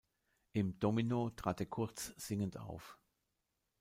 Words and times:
In 0.53 0.79
"Domino" 0.79 1.29
trat 1.35 1.59
er 1.59 1.67
kurz 1.67 2.07
singend 2.17 2.57
auf. 2.57 2.97